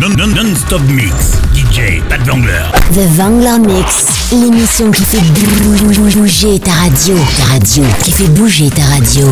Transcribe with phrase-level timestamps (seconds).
[0.00, 1.12] Non-stop mix.
[1.54, 2.64] DJ Pat Vangler.
[2.94, 4.06] The Vangler Mix.
[4.32, 7.18] L'émission qui fait bouger ta radio.
[7.36, 7.84] Ta radio.
[8.02, 9.28] Qui fait bouger ta radio.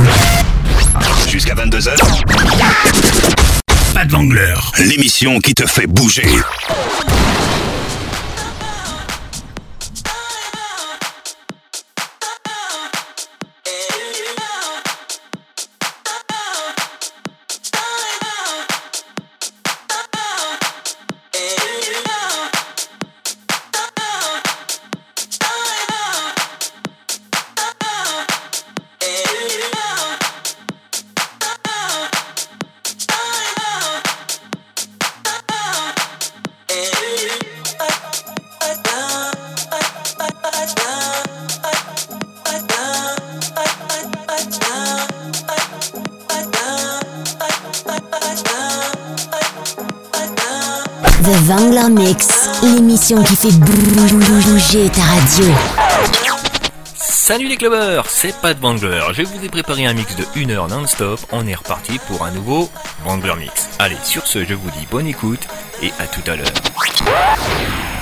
[1.26, 1.94] Jusqu'à 22h.
[3.94, 4.56] Pat Vangler.
[4.80, 6.28] L'émission qui te fait bouger.
[56.96, 59.02] Salut les clubbers, c'est Pat Bangler.
[59.12, 61.20] Je vous ai préparé un mix de 1 heure non-stop.
[61.30, 62.68] On est reparti pour un nouveau
[63.04, 63.68] Bangler Mix.
[63.78, 65.46] Allez, sur ce, je vous dis bonne écoute
[65.80, 67.97] et à tout à l'heure.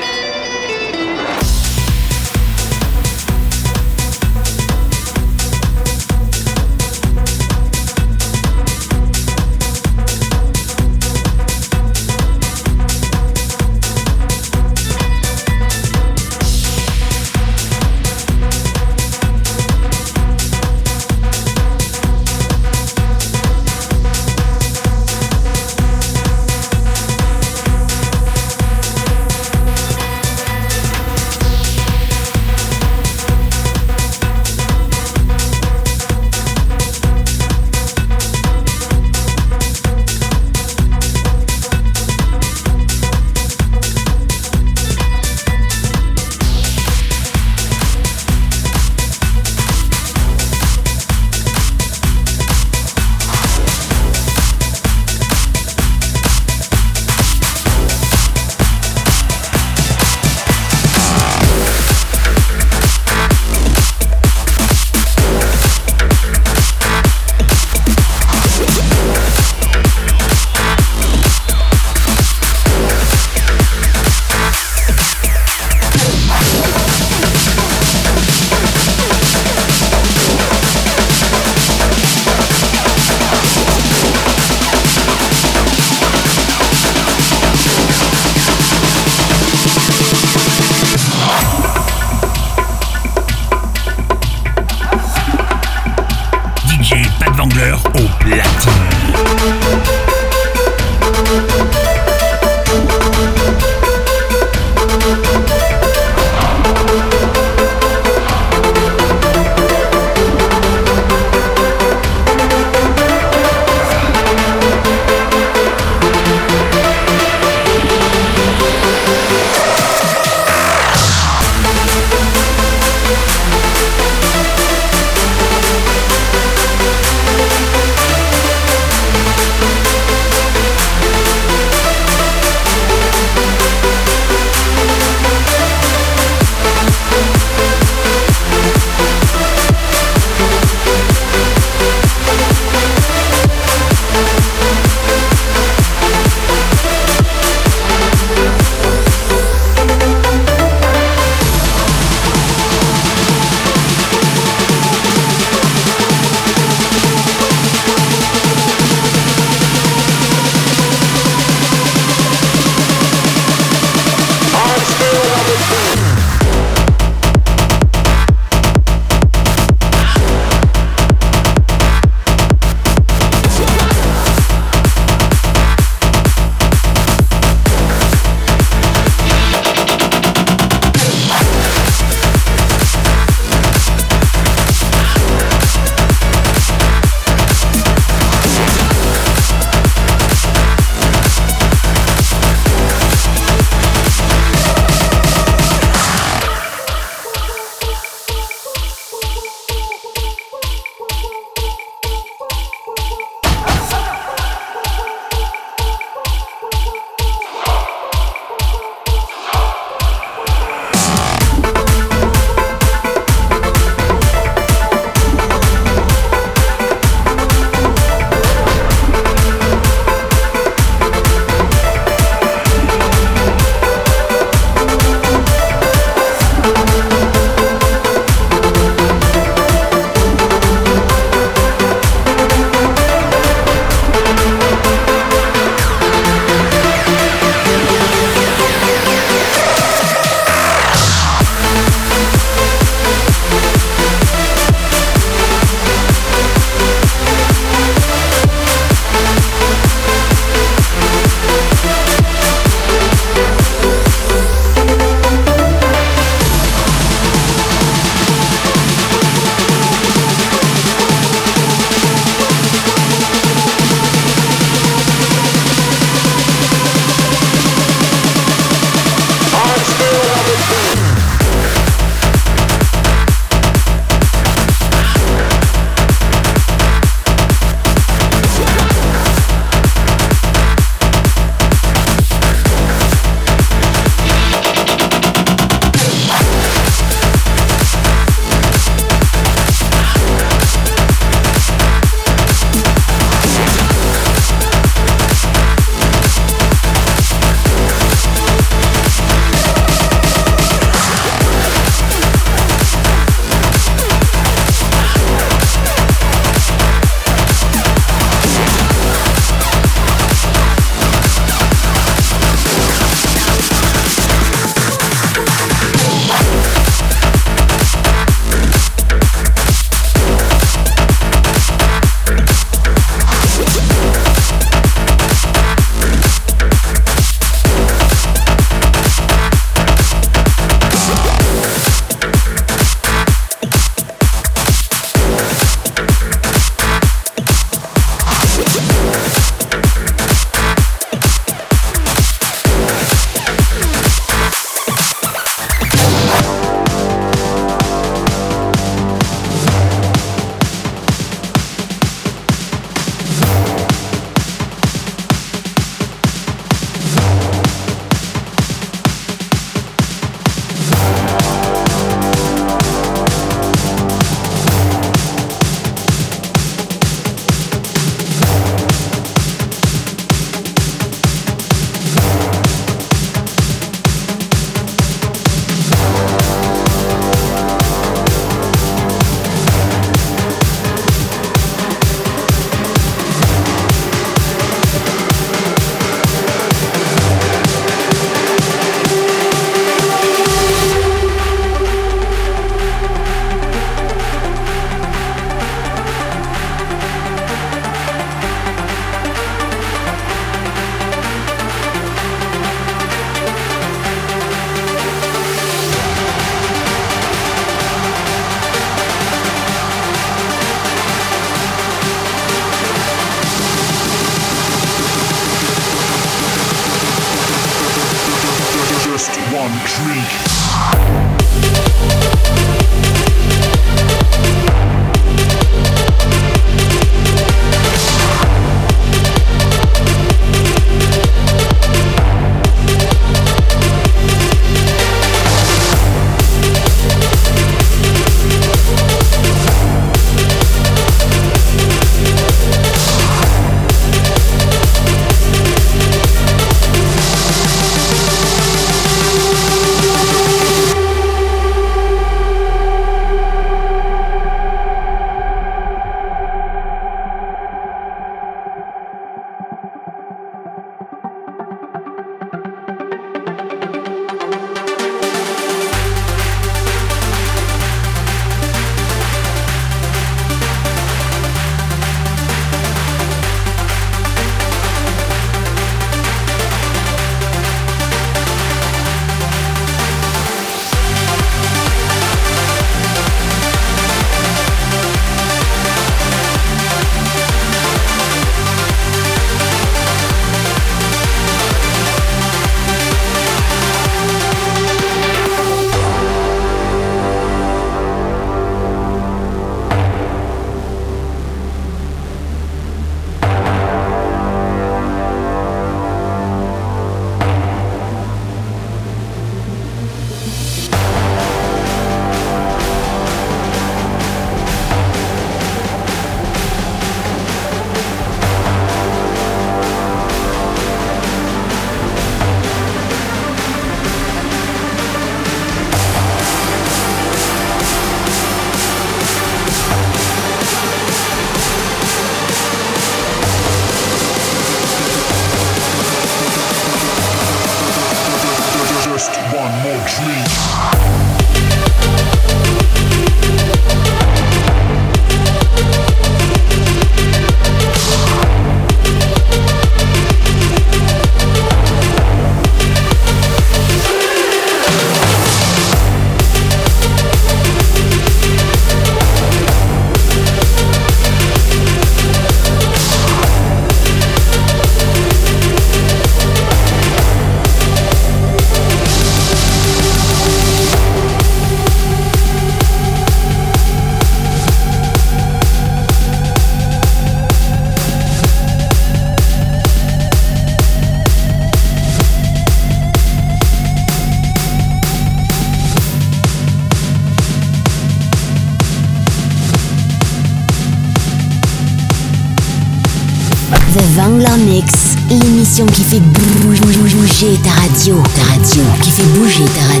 [598.61, 600.00] Radio, qui fait bouger ta radio.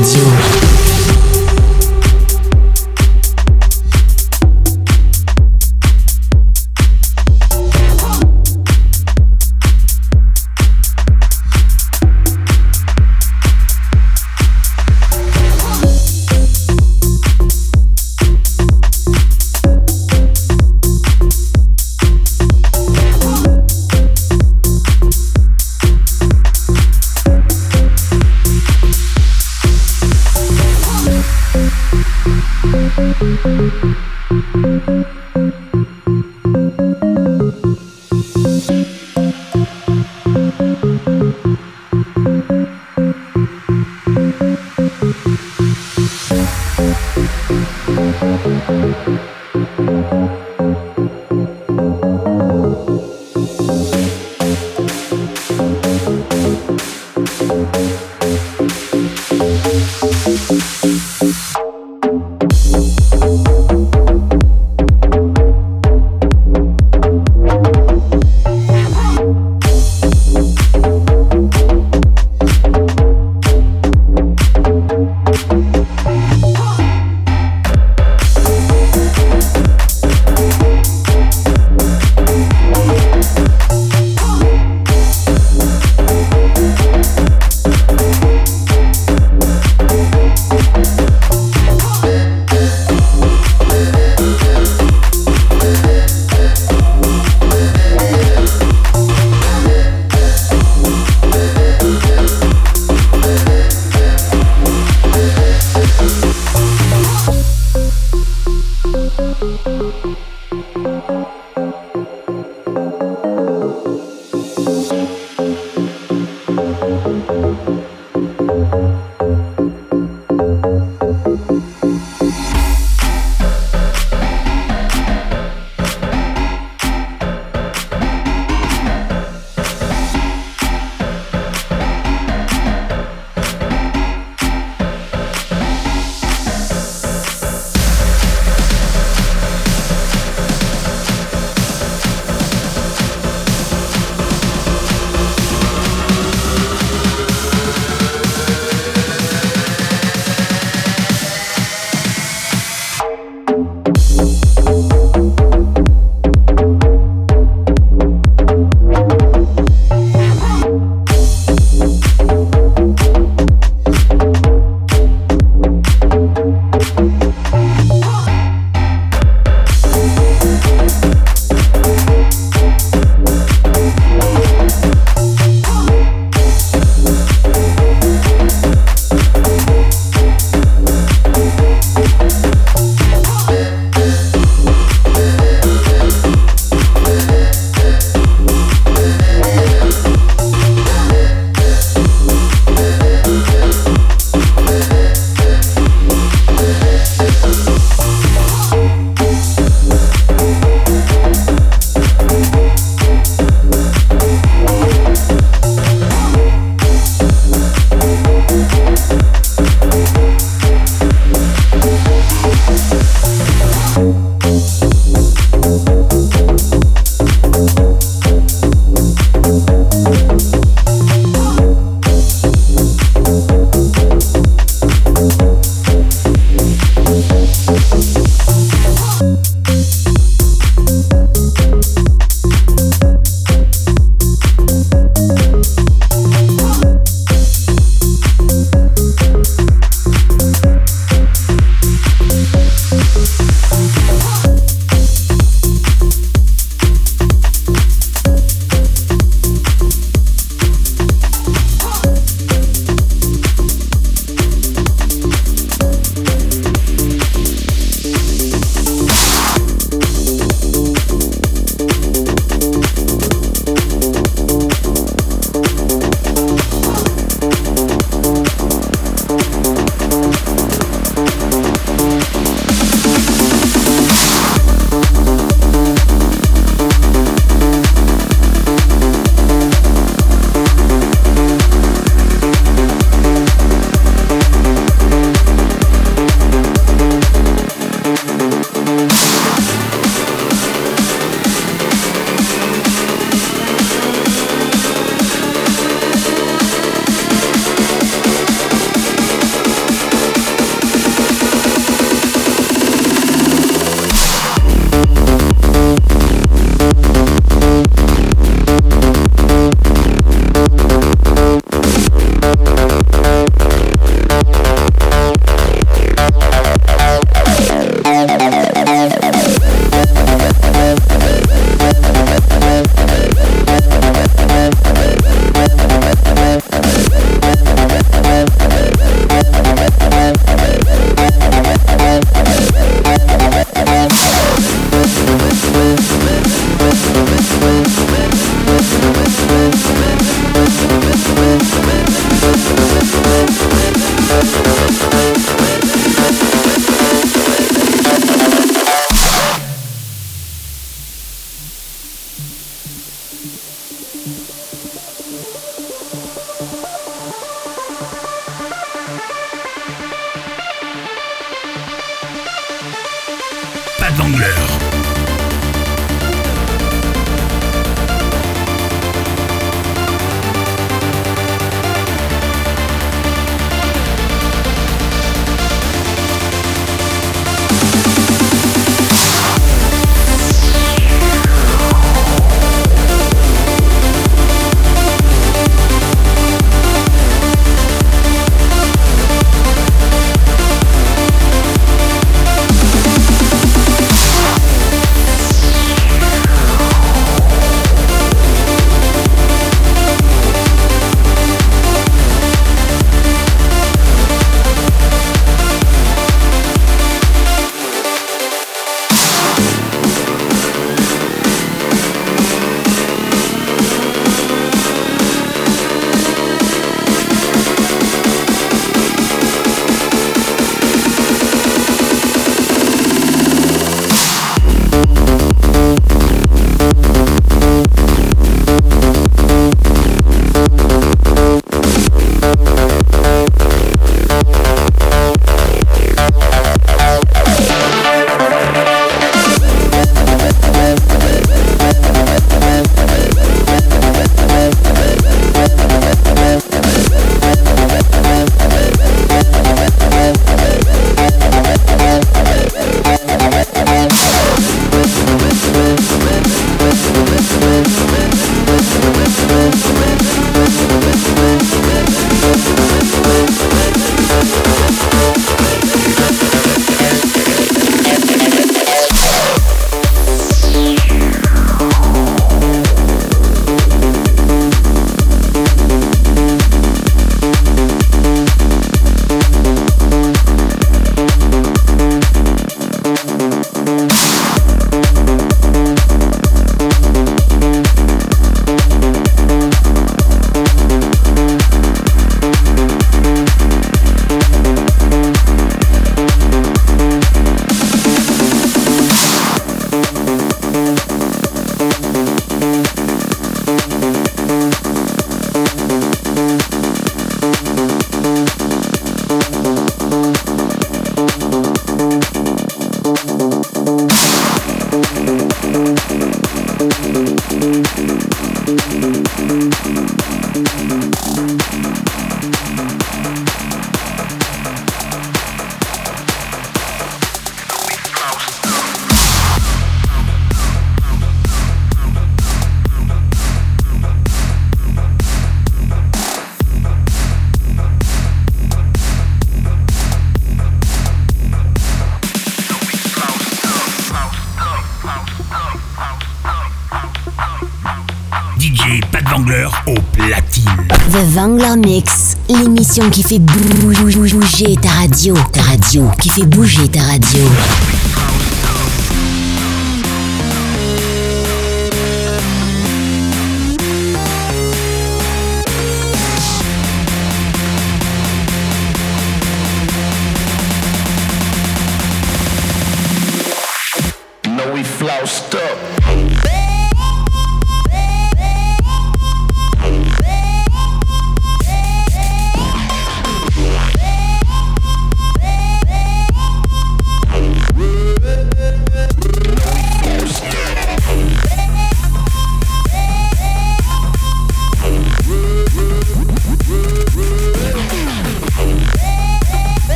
[552.49, 558.00] L'émission qui fait bouger ta radio, ta radio, qui fait bouger ta radio.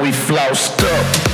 [0.00, 1.33] we floused up.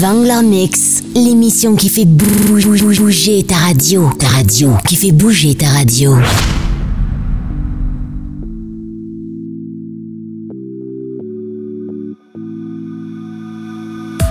[0.00, 6.14] Vangler Mix, l'émission qui fait bouger ta radio, ta radio, qui fait bouger ta radio.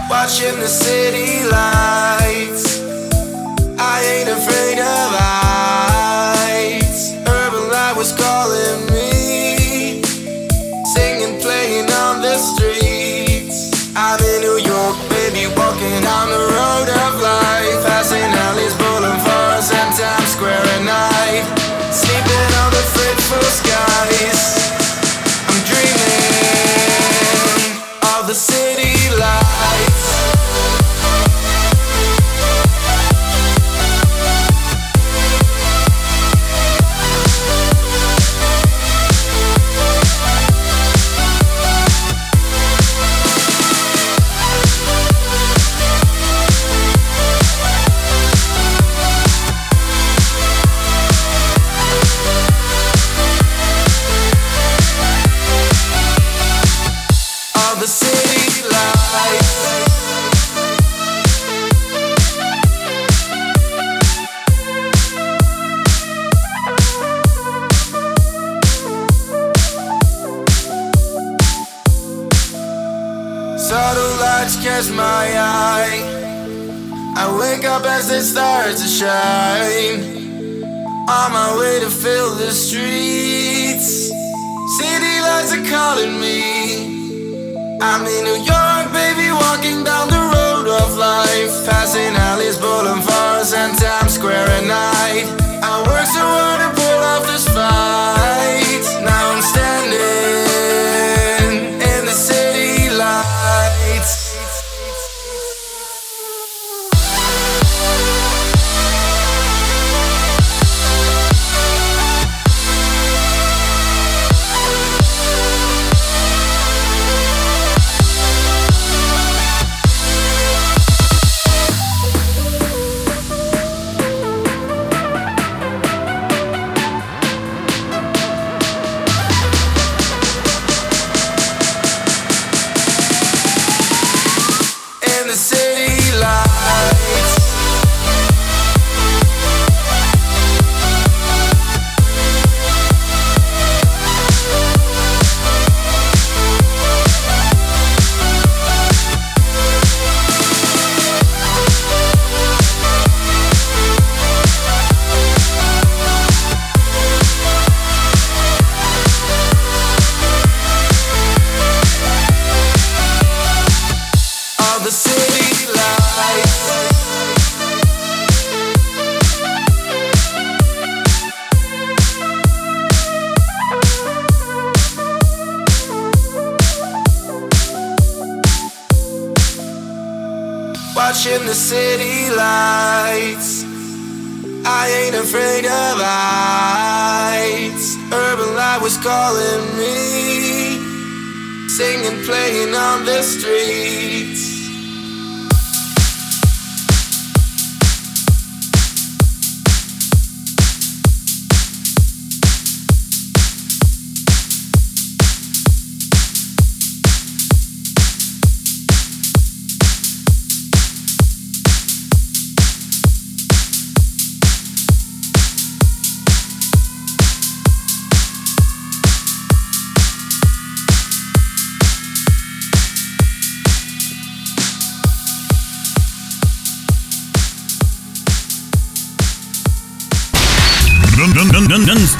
[0.09, 0.69] Watching the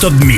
[0.08, 0.37] of me.